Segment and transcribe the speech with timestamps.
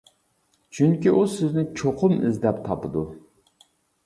[0.77, 3.05] چۈنكى ئۇ سىزنى چوقۇم ئىزدەپ تاپىدۇ.